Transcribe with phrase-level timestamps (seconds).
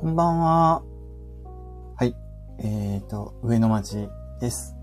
[0.00, 0.82] こんばんは。
[1.94, 2.14] はい。
[2.58, 4.08] えっ、ー、と、上野町
[4.40, 4.74] です。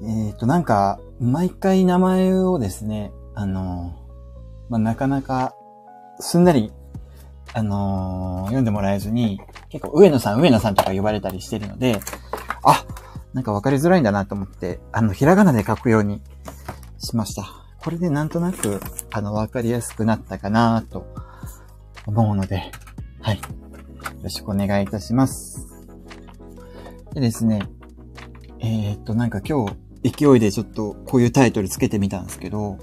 [0.00, 3.96] えっ、ー、と、なんか、毎回名前をですね、あの、
[4.68, 5.56] まあ、なかなか、
[6.20, 6.70] すんなり、
[7.52, 9.40] あの、読んでもらえずに、
[9.70, 11.98] 結構、上野さん、上野さんとか呼ばれたりしてるので、
[12.62, 12.84] あ、
[13.34, 16.22] なんかわかりづらいんだなと思って、あの、ひらがなで書くように
[16.98, 17.42] しました。
[17.80, 18.80] これでなんとなく、
[19.10, 21.12] あの、わかりやすくなったかなと
[22.06, 22.70] 思うので、
[23.20, 23.40] はい。
[24.26, 25.86] よろしくお願いいたします。
[27.14, 27.60] でですね、
[28.58, 29.64] えー、っと、なんか今
[30.02, 32.76] 日、勢いでちょっとこういうタイトルつけてみたんですけど、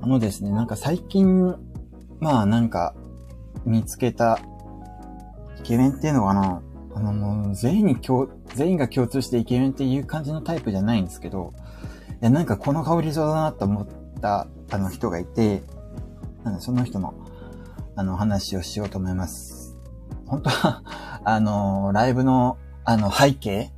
[0.00, 1.54] あのですね、なんか最近、
[2.18, 2.96] まあなんか、
[3.64, 4.40] 見つけた、
[5.60, 6.60] イケメンっていうのかな
[6.96, 11.54] あのもう全員に共、全員が共通してイケメンっていう感じのタイプじゃないんですけど、
[12.20, 13.88] いやなんかこの香りそうだなと思っ
[14.20, 15.62] たあの人がいて、
[16.42, 17.14] なんかその人の
[17.94, 19.59] あの、話をしようと思います。
[20.30, 20.82] 本当は、
[21.24, 23.72] あの、ライブの、あの、背景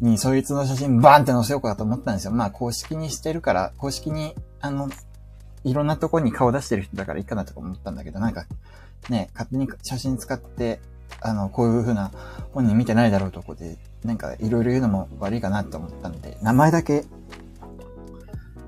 [0.00, 2.32] に、そいつの写真バーンって載せようかと思ったんですよ。
[2.32, 4.90] まあ、公式にしてるから、公式に、あの、
[5.62, 8.46] いろんなとこに顔出してる人だからいいかなとか思ったんだけど、なんか、
[9.08, 10.80] ね、勝手に写真使って、
[11.20, 12.10] あの、こういう風な
[12.52, 17.04] 本人見てないだろうとこで、なんかいろいろ言うのも悪いかなと思ったんで、名前だけ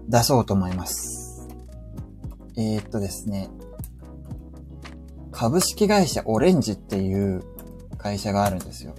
[0.09, 1.49] 出そうと思います。
[2.57, 3.51] えー、っとですね、
[5.35, 7.43] 株式会社オレンジっていう
[7.99, 8.95] 会社があるんですよ。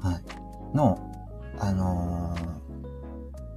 [0.00, 0.76] はい。
[0.76, 0.98] の、
[1.60, 2.36] あの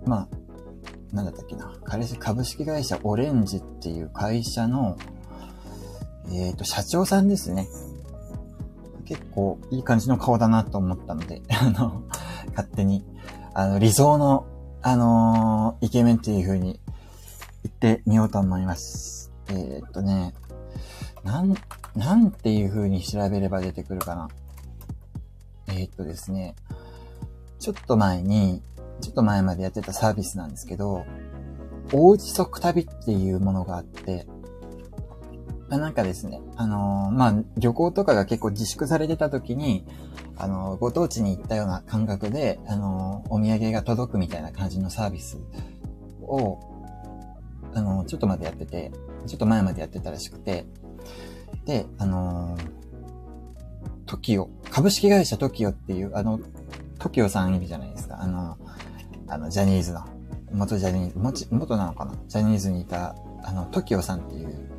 [0.05, 1.73] ー、まあ、なんだったっけな。
[1.83, 4.95] 彼氏株式会社オレンジっていう会社の、
[6.29, 7.67] えっ、ー、と、社長さんですね。
[9.05, 12.03] 結構いい感じの顔だなと思ったので、 あの、
[12.52, 13.03] 勝手に、
[13.55, 14.45] あの、理想の、
[14.83, 16.79] あのー、イケメンっていう風に
[17.63, 19.31] 言ってみようと思います。
[19.49, 20.35] えー、っとね、
[21.23, 21.55] なん、
[21.95, 24.30] なんていう風に調べれば出てくるかな。
[25.67, 26.56] えー、っとですね、
[27.59, 28.62] ちょっと前に、
[29.01, 31.06] ちょっと前までやってたサービスなんですけど、
[31.94, 34.25] 大地足旅っていうものがあって、
[35.69, 39.85] あなんかですね、あのー、まあ、旅行とかが結構自粛されてた時に、
[40.38, 45.40] あのー、ご当地に行ったような感覚で、あのー、お土産が届くみたいな感じのサービス
[46.22, 46.59] を、
[47.73, 48.91] あのちょっとまでやってて、
[49.28, 50.66] ちょっと前までやってたらしくて、
[51.66, 52.61] で、あのー、
[54.05, 56.39] トキオ、株式会社トキオっていう、あの、
[56.99, 58.22] トキオさんいるじゃないですか。
[58.22, 58.57] あの、
[59.27, 60.05] あの、ジャニーズの、
[60.51, 62.13] 元ジャニーズ、元元なのかな？
[62.27, 64.69] ジャニーズにいた、あの、トキオさんっていう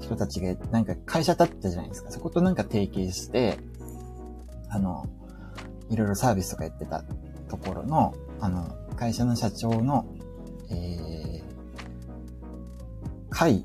[0.00, 2.10] 人たちが、なんか会社立ったじゃないですか。
[2.10, 3.58] そことなんか提携して、
[4.70, 5.06] あの、
[5.90, 7.04] いろいろサービスとかやってた
[7.48, 10.06] ところの、あの、会社の社長の、
[10.70, 11.42] えー、
[13.30, 13.64] 会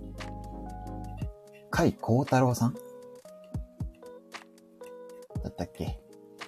[1.76, 2.76] 甲斐幸太郎さん？
[5.44, 5.98] だったっけ？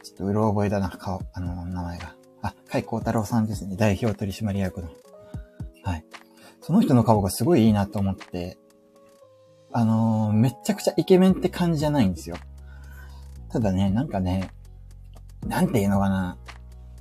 [0.03, 2.15] ちょっとうろ覚えだな、顔、あの、名前が。
[2.43, 3.75] あ、甲斐幸太郎さんですね。
[3.75, 4.89] 代表取締役の。
[5.83, 6.05] はい。
[6.61, 8.59] その人の顔がすごいいいなと思って、
[9.71, 12.37] あのー、めちゃくちゃイケメンって感じじゃないんですよ。
[13.51, 14.51] ただね、なんかね、
[15.47, 16.37] なんていうのかな。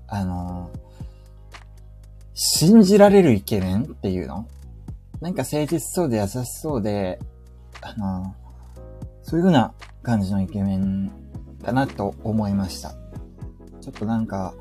[0.08, 0.78] あのー、
[2.32, 4.48] 信じられるイケメンっていうの？
[5.20, 7.18] なんか誠実そうで優しそうで、
[7.84, 8.34] あの、
[9.22, 11.12] そういう風な感じのイケメン
[11.62, 12.94] だなと思いました。
[13.80, 14.54] ちょっとなんか、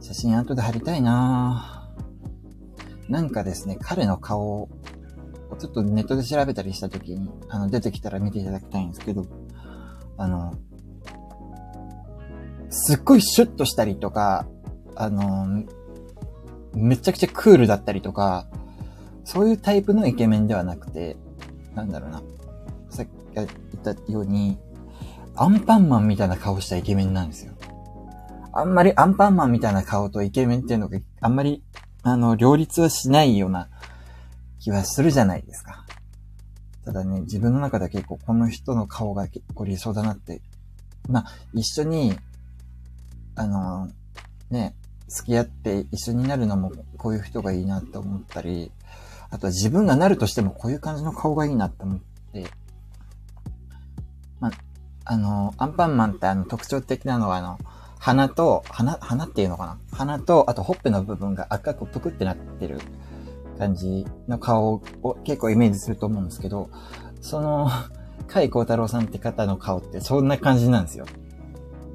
[0.00, 1.90] 写真後で貼りたいな
[3.08, 4.68] なんかですね、彼の顔を、
[5.58, 9.26] ちょっとネットで調べたりした時に、あの、出てきたら見ていただきたいんですけど、
[10.16, 10.54] あの、
[12.70, 14.46] すっごいシュッとしたりとか、
[14.94, 15.64] あの、
[16.74, 18.46] めちゃくちゃクールだったりとか、
[19.24, 21.16] そういうタイプのイケメンではなくて、
[21.74, 22.22] なんだろうな。
[23.42, 23.48] 言っ
[23.82, 24.58] たように、
[25.36, 27.52] アンパンマンみたいな顔したイケメンなんですよ。
[28.52, 31.62] あんまりアンパンマンみたいな顔とイケメンっていうのがあんまり、
[32.02, 33.68] あの、両立はしないような
[34.60, 35.84] 気はするじゃないですか。
[36.84, 40.40] ただね、自分の中では結構この人の顔が結構理想だなって。
[41.08, 42.14] まあ、一緒に、
[43.34, 43.90] あの、
[44.50, 44.74] ね、
[45.08, 48.70] 付き合って一緒になるのもこういう人がいいなって思ったり、
[49.30, 51.98] あとは自分がなるとしてもこういう感じの顔がいいなって思っ
[52.32, 52.46] て、
[54.44, 54.50] ま
[55.06, 57.58] あ、の、アンパンマンってあの特徴的なのはあの、
[57.98, 59.78] 鼻と、鼻、鼻っていうのかな？
[59.90, 62.78] 鼻と、あとほっぺの部分が赤くぷくってなってる
[63.58, 66.68] 感じの顔を結構イメージすると思うんですけど、
[67.22, 67.70] その、
[68.30, 71.06] 甲斐幸太郎さんって方の顔ってそんな感じなんですよ。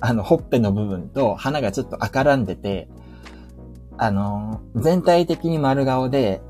[0.02, 2.88] あの、ほっぺの部分と鼻がちょっと赤らんでて、
[3.98, 6.42] あの、全体的に丸顔で、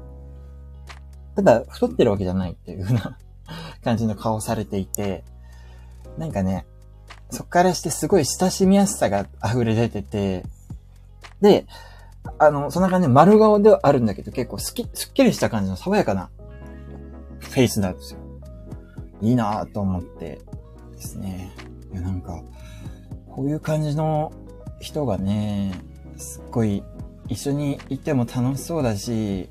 [1.36, 3.18] ただ太ってるわけじゃないっていう風な
[3.84, 5.26] 感じの顔されていて、
[6.20, 6.68] なんかね、
[7.32, 10.44] そっからしてすごい親しみやすさが溢れ出てて、
[11.42, 11.66] で、
[12.38, 16.30] あの、そんな感じで丸顔ではあるんだけど、結構すき、すっきりした感じの爽やかな
[17.40, 18.20] フェイスなんですよ。
[19.22, 20.42] いいなぁと思って
[20.92, 21.56] ですね。
[21.94, 22.44] いや、なんか、
[23.28, 24.34] こういう感じの
[24.82, 25.74] 人がね、
[26.18, 26.84] すっごい
[27.30, 29.50] 一緒にいても楽しそうだし、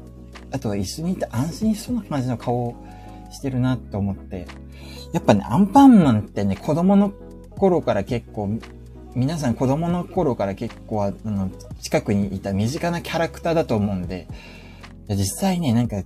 [0.51, 2.75] あとは一緒にいて安心しそうな感じの顔
[3.31, 4.47] してるなと思って。
[5.13, 7.13] やっぱね、アンパンマンってね、子供の
[7.51, 8.59] 頃から結構、
[9.15, 14.29] 皆さん子供の頃から結構あの、近くにいた身近なキャラクターだと思うんで、
[15.09, 16.03] 実際ね、なんか、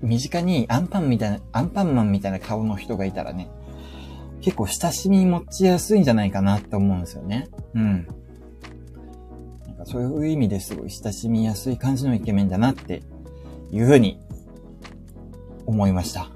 [0.00, 3.48] 身近にアンパンみたいな、アンパンマンみたいな顔の人がいたらね、
[4.40, 7.48] 結構親しみ持ちやすいんじゃないかなって思うんですよね。
[7.74, 8.06] うん。
[9.66, 13.02] なんかそういう意味ですごい親しみやすい感じのイケメンだなって
[13.70, 14.20] いうふうに
[15.66, 16.30] 思いました。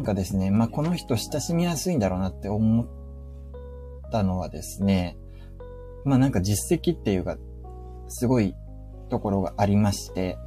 [0.00, 2.86] なんかですね、まあ、この人親しみやすいんだろうなって思っ
[4.10, 5.18] たのはですね、
[6.06, 7.36] まあ、なんか実績っていうか、
[8.08, 8.54] すごい
[9.10, 10.38] ところがありまして、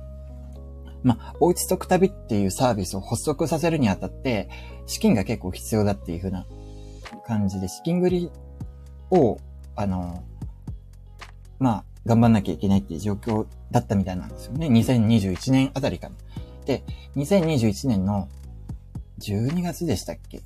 [1.03, 4.49] まあ、おうちく旅っていうサービスを発足させるにあたって、
[4.87, 6.47] 資金が結構必要だっていう風な
[7.27, 8.31] 感じで、資金繰り
[9.11, 9.37] を、
[9.75, 10.23] あの、
[11.59, 14.65] まあ、頑張んなきゃいけないっていう状況だったみたいなんですよね。
[14.65, 16.15] 2021年あたりかな。
[16.65, 16.83] で、
[17.17, 18.29] 2021年の
[19.19, 20.43] 12月でしたっけ？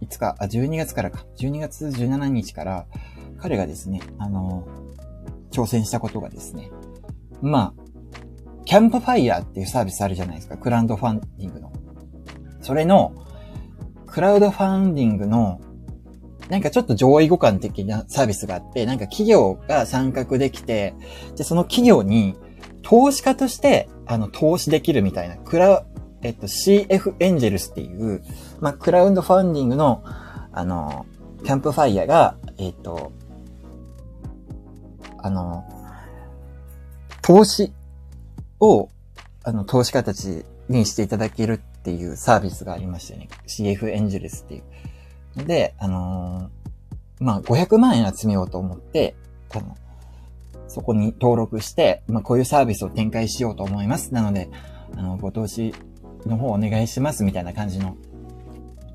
[0.00, 1.24] いつか、あ、12月からか。
[1.38, 2.86] 12月17日から、
[3.38, 4.66] 彼がですね、あの、
[5.50, 6.70] 挑戦したことがですね、
[7.40, 7.82] まあ、
[8.64, 10.56] キャンプファイヤーっていうサービスあるじゃないですか。
[10.56, 11.72] クラウドファンディングの。
[12.60, 13.14] それの、
[14.06, 15.60] クラウドファンディングの、
[16.48, 20.94] なんかちょっと上位互換的なサービスがあって、なんか企業が参画できて、
[21.36, 22.36] で、その企業に
[22.82, 25.84] 投資家として、あの、投資できるみたいな、クラ、
[26.24, 28.22] えっと、CF エンジェルスっていう、
[28.58, 30.02] まあ、クラウドファンディングの、
[30.52, 31.06] あの、
[31.44, 33.12] キャンプファイヤーが、えっと、
[35.18, 35.64] あの、
[37.20, 37.72] 投資
[38.58, 38.88] を、
[39.44, 43.28] あの、投資家たちにしていただけるっていうサービスがありましてね。
[43.46, 44.62] CF エンジェルスってい
[45.42, 45.44] う。
[45.44, 49.14] で、あのー、まあ、500万円集めようと思って、
[49.54, 49.76] あの、
[50.68, 54.14] そこに登録して、まあ、こういうサービスを展開しようと思います。
[54.14, 54.48] なので、
[54.96, 55.74] あの、ご投資
[56.28, 57.96] の方お願いしますみたいな感じの、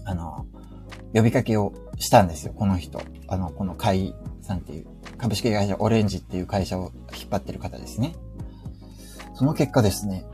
[0.06, 0.46] あの、
[1.14, 3.02] 呼びかけをしたんですよ、この人。
[3.28, 4.88] あの、この会さんっていう、
[5.18, 8.16] 株式会社オレンジっていう会社を引っ張ってる方ですね。
[9.36, 10.26] その結果ですね、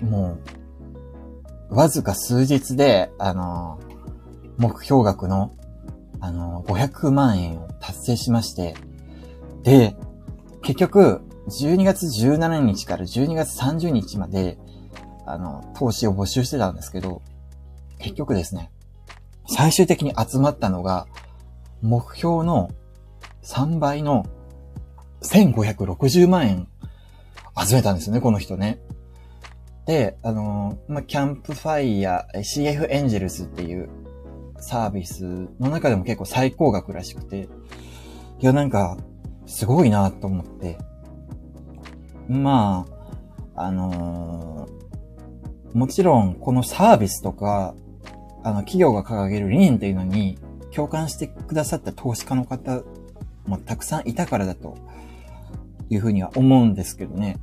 [0.00, 0.38] も
[1.70, 3.78] う、わずか数日で、あの、
[4.58, 5.52] 目標額の、
[6.20, 8.74] あの、500万円を達成しまして、
[9.62, 9.96] で、
[10.62, 14.58] 結局、12月17日から12月30日まで、
[15.32, 17.22] あの、投資を募集してたんですけど、
[17.98, 18.70] 結局ですね、
[19.46, 21.06] 最終的に集まったのが、
[21.82, 22.70] 目標の
[23.42, 24.26] 3倍の
[25.22, 26.68] 1560万円
[27.58, 28.80] 集めたんですよね、この人ね。
[29.86, 33.88] で、あの、ま、キャンプファイヤー、CF エンジェルスっていう
[34.58, 35.24] サービス
[35.58, 37.48] の中でも結構最高額らしくて、
[38.38, 38.96] いや、なんか、
[39.46, 40.78] すごいなと思って。
[42.28, 42.86] ま
[43.56, 44.79] あ、あのー、
[45.74, 47.74] もちろん、このサービスとか、
[48.42, 50.38] あの、企業が掲げる理念っていうのに
[50.74, 52.82] 共感してくださった投資家の方
[53.46, 54.76] もたくさんいたからだと
[55.88, 57.38] いうふうには思うんですけどね。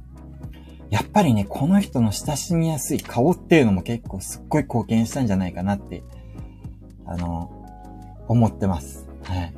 [0.90, 6.04] やっぱりね、この人の親しみやすい顔っていうのも結構すっごい貢献したんじゃないかなって、
[7.06, 7.52] あの、
[8.28, 9.08] 思ってます。
[9.24, 9.54] はい。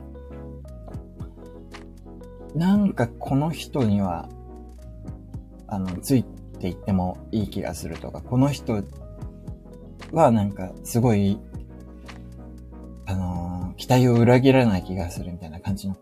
[2.56, 4.28] なんかこの人には、
[5.68, 6.16] あの、つ
[6.60, 8.84] いていってもいい気がするとか、この人
[10.12, 11.40] はなんかすごい、
[13.06, 15.96] あの期待を裏切らない気がするみたいな感じの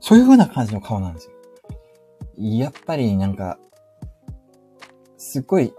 [0.00, 1.34] そういう風な感じの顔なんですよ。
[2.38, 3.58] やっぱりなんか、
[5.16, 5.74] すっごい、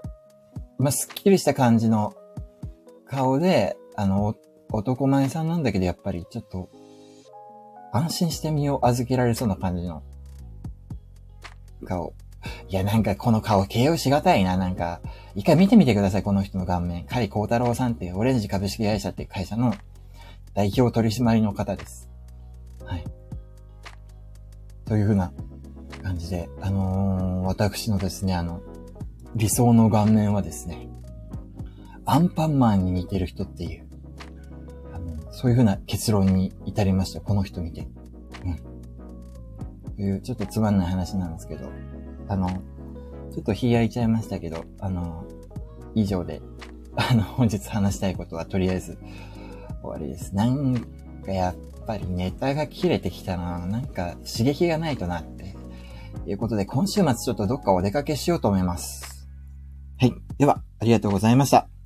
[0.78, 2.14] まあ、すっきりした感じの
[3.06, 4.36] 顔で、あの、
[4.72, 6.70] 男前さんなんだけど、やっぱりちょっと、
[7.92, 10.04] 安心して身を預けられそうな感じの
[11.86, 12.14] 顔。
[12.70, 15.02] いや、なんかこの顔形容しがたいな、なんか。
[15.36, 17.06] 一回見てみてください、この人の顔面。
[17.06, 19.74] 甲斐幸太郎さんっていうオレンジ株式会社っていう会社の
[20.54, 22.10] 代表取締りの方です。
[22.86, 23.06] はい。
[24.86, 25.32] というふうな
[26.02, 28.62] 感じで、あのー、私のですね、あの、
[29.36, 30.90] 理想の顔面はですね、
[32.06, 33.88] アンパンマンに似てる人っていう、
[34.94, 37.22] あの、そういうふうな結論に至りました。
[37.22, 37.88] この人見て。
[38.44, 38.56] うん。
[39.96, 41.70] という、ちょっとつまんない話なんですけど、
[42.30, 42.48] あの、
[43.32, 45.26] ちょっと日焼いちゃいましたけど、あの、
[45.96, 46.42] 以上で、
[46.96, 48.98] あの、本日話したいことはとりあえず
[49.82, 50.36] 終わりです。
[50.36, 50.76] なん
[51.26, 51.56] かやっ
[51.86, 53.66] ぱりネタが切れてきたな。
[53.66, 55.58] なんか刺激がないとなって。
[56.26, 59.28] いうことで、今週末ちょっとどっかお出かけしようと思います。
[59.98, 60.14] はい。
[60.38, 61.79] では、ありがとうございました。